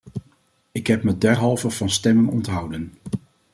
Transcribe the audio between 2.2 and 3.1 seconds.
onthouden.